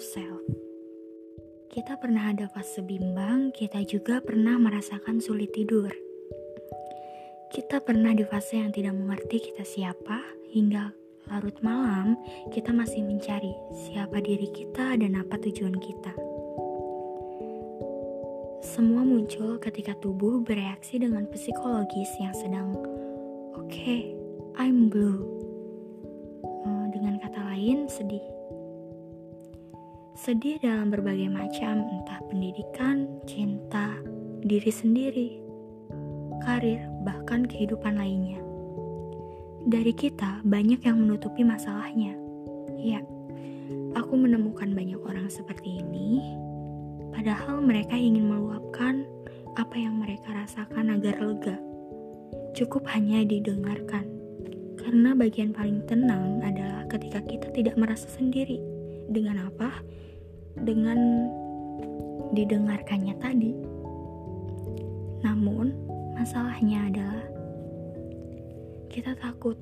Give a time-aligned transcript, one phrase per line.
[0.00, 0.40] self.
[1.70, 5.92] Kita pernah ada fase bimbang, kita juga pernah merasakan sulit tidur.
[7.52, 10.18] Kita pernah di fase yang tidak mengerti kita siapa,
[10.50, 10.90] hingga
[11.30, 12.18] larut malam
[12.50, 16.10] kita masih mencari siapa diri kita dan apa tujuan kita.
[18.66, 22.74] Semua muncul ketika tubuh bereaksi dengan psikologis yang sedang
[23.54, 24.16] oke, okay,
[24.58, 25.22] I'm blue.
[26.44, 28.22] Eh, dengan kata lain, sedih.
[30.20, 33.96] Sedih dalam berbagai macam, entah pendidikan, cinta,
[34.44, 35.40] diri sendiri,
[36.44, 38.36] karir, bahkan kehidupan lainnya.
[39.64, 42.20] Dari kita, banyak yang menutupi masalahnya.
[42.76, 43.00] Ya,
[43.96, 46.20] aku menemukan banyak orang seperti ini,
[47.16, 49.08] padahal mereka ingin meluapkan
[49.56, 51.56] apa yang mereka rasakan agar lega.
[52.52, 54.04] Cukup hanya didengarkan,
[54.84, 58.60] karena bagian paling tenang adalah ketika kita tidak merasa sendiri.
[59.08, 59.80] Dengan apa?
[60.60, 61.28] Dengan
[62.30, 63.52] didengarkannya tadi.
[65.26, 65.72] Namun,
[66.16, 67.24] masalahnya adalah
[68.90, 69.56] kita takut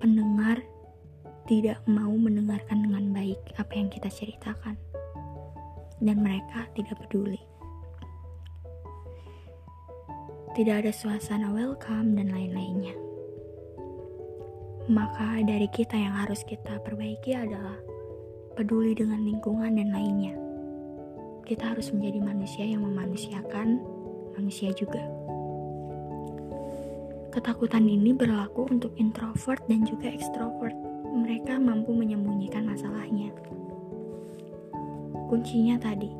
[0.00, 0.62] pendengar
[1.50, 4.78] tidak mau mendengarkan dengan baik apa yang kita ceritakan,
[5.98, 7.42] dan mereka tidak peduli.
[10.54, 12.94] Tidak ada suasana welcome dan lain-lainnya.
[14.90, 17.78] Maka dari kita yang harus kita perbaiki adalah
[18.54, 20.34] peduli dengan lingkungan dan lainnya.
[21.46, 23.82] Kita harus menjadi manusia yang memanusiakan
[24.38, 25.02] manusia juga.
[27.30, 30.74] Ketakutan ini berlaku untuk introvert dan juga ekstrovert.
[31.10, 33.30] Mereka mampu menyembunyikan masalahnya.
[35.30, 36.10] Kuncinya tadi,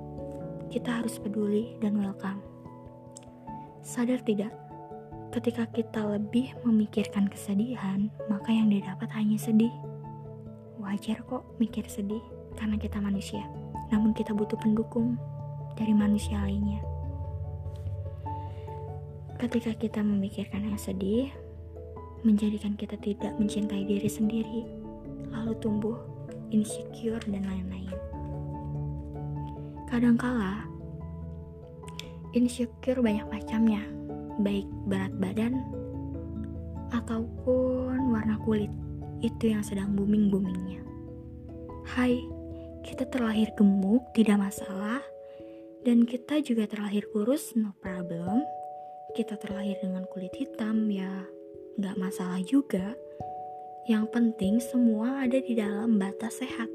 [0.71, 2.39] kita harus peduli dan welcome.
[3.83, 4.55] Sadar tidak,
[5.35, 9.75] ketika kita lebih memikirkan kesedihan, maka yang didapat hanya sedih.
[10.91, 12.19] Wajar kok mikir sedih
[12.59, 13.47] karena kita manusia,
[13.95, 15.15] namun kita butuh pendukung
[15.79, 16.83] dari manusia lainnya.
[19.39, 21.31] Ketika kita memikirkan yang sedih,
[22.27, 24.67] menjadikan kita tidak mencintai diri sendiri,
[25.31, 25.95] lalu tumbuh
[26.51, 27.95] insecure dan lain-lain.
[29.87, 30.67] Kadangkala,
[32.35, 33.87] insecure banyak macamnya,
[34.43, 35.55] baik berat badan
[36.91, 38.75] ataupun warna kulit.
[39.21, 40.81] Itu yang sedang booming-boomingnya.
[41.93, 42.17] Hai,
[42.81, 45.05] kita terlahir gemuk, tidak masalah.
[45.81, 48.45] Dan kita juga terlahir kurus, no problem.
[49.13, 51.25] Kita terlahir dengan kulit hitam, ya
[51.81, 52.97] nggak masalah juga.
[53.89, 56.69] Yang penting semua ada di dalam batas sehat.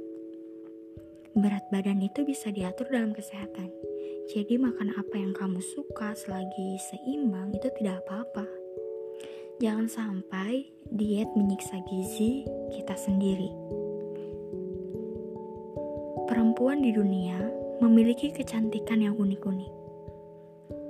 [1.38, 3.69] Berat badan itu bisa diatur dalam kesehatan.
[4.33, 8.65] Jadi makan apa yang kamu suka selagi seimbang itu tidak apa-apa.
[9.56, 12.44] Jangan sampai diet menyiksa gizi
[12.76, 13.48] kita sendiri.
[16.28, 17.40] Perempuan di dunia
[17.80, 19.72] memiliki kecantikan yang unik-unik.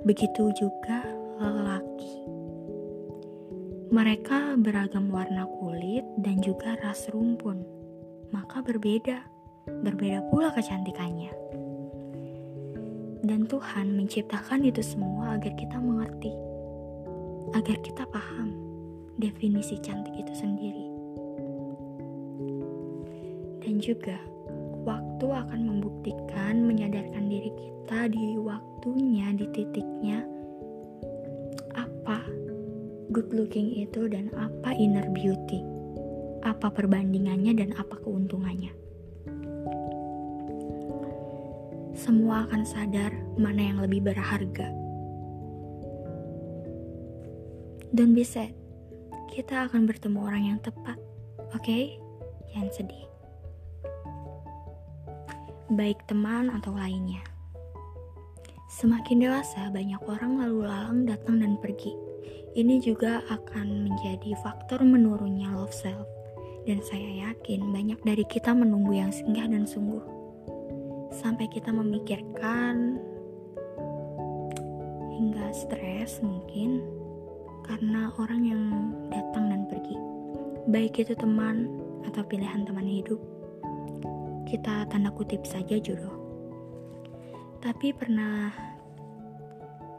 [0.02, 1.06] Begitu juga
[1.38, 2.26] lelaki.
[3.94, 7.62] Mereka beragam warna kulit dan juga ras rumpun,
[8.34, 9.22] maka berbeda,
[9.86, 11.30] berbeda pula kecantikannya.
[13.22, 16.55] Dan Tuhan menciptakan itu semua agar kita mengerti
[17.54, 18.56] agar kita paham
[19.20, 20.86] definisi cantik itu sendiri.
[23.62, 24.18] Dan juga,
[24.86, 30.22] waktu akan membuktikan menyadarkan diri kita di waktunya, di titiknya,
[31.74, 32.22] apa
[33.10, 35.62] good looking itu dan apa inner beauty,
[36.46, 38.70] apa perbandingannya dan apa keuntungannya.
[41.96, 44.85] Semua akan sadar mana yang lebih berharga
[47.94, 48.50] Don't be sad.
[49.30, 50.98] Kita akan bertemu orang yang tepat.
[51.54, 51.62] Oke?
[51.62, 51.84] Okay?
[52.50, 53.06] Jangan sedih.
[55.70, 57.22] Baik teman atau lainnya.
[58.66, 61.94] Semakin dewasa, banyak orang lalu lalang datang dan pergi.
[62.58, 66.10] Ini juga akan menjadi faktor menurunnya love self.
[66.66, 70.02] Dan saya yakin banyak dari kita menunggu yang singgah dan sungguh.
[71.14, 72.98] Sampai kita memikirkan
[75.14, 76.95] hingga stres mungkin
[77.66, 78.62] karena orang yang
[79.10, 79.98] datang dan pergi,
[80.70, 81.66] baik itu teman
[82.06, 83.18] atau pilihan teman hidup.
[84.46, 86.14] Kita tanda kutip saja jodoh.
[87.58, 88.54] Tapi pernah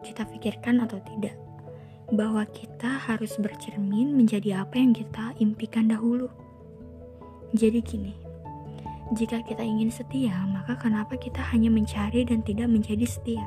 [0.08, 1.36] kita pikirkan atau tidak
[2.16, 6.32] bahwa kita harus bercermin menjadi apa yang kita impikan dahulu.
[7.52, 8.16] Jadi gini,
[9.16, 13.44] jika kita ingin setia, maka kenapa kita hanya mencari dan tidak menjadi setia?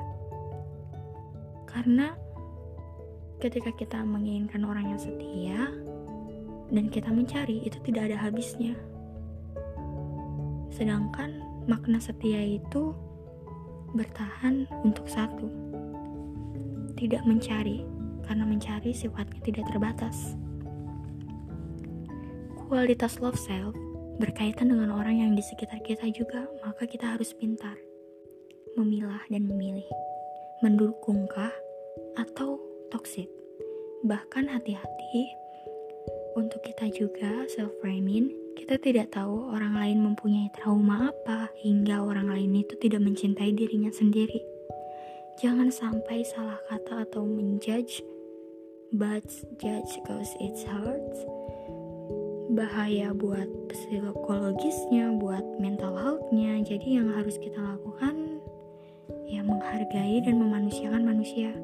[1.65, 2.13] Karena
[3.41, 5.73] ketika kita menginginkan orang yang setia
[6.71, 8.77] dan kita mencari itu tidak ada habisnya
[10.71, 12.95] sedangkan makna setia itu
[13.93, 15.51] bertahan untuk satu.
[16.95, 17.83] Tidak mencari,
[18.25, 20.39] karena mencari sifatnya tidak terbatas.
[22.55, 23.75] Kualitas love self
[24.23, 27.75] berkaitan dengan orang yang di sekitar kita juga, maka kita harus pintar
[28.79, 29.87] memilah dan memilih.
[30.63, 31.51] Mendukungkah
[32.21, 32.61] atau
[32.91, 33.31] toxic?
[34.03, 35.25] Bahkan hati-hati
[36.35, 42.63] untuk kita juga self-framing, kita tidak tahu orang lain mempunyai trauma apa hingga orang lain
[42.63, 44.39] itu tidak mencintai dirinya sendiri.
[45.41, 48.05] Jangan sampai salah kata atau menjudge,
[48.95, 49.25] but
[49.57, 51.25] judge cause it's hurts.
[52.51, 56.61] Bahaya buat psikologisnya, buat mental healthnya.
[56.67, 58.43] Jadi yang harus kita lakukan
[59.31, 61.55] ya menghargai dan memanusiakan manusia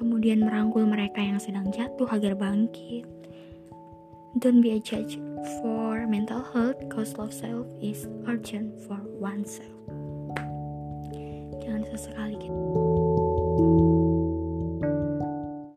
[0.00, 3.04] kemudian merangkul mereka yang sedang jatuh agar bangkit.
[4.40, 5.20] Don't be a judge
[5.60, 9.68] for mental health, cause love self is urgent for oneself.
[11.60, 13.99] Jangan sesekali kita.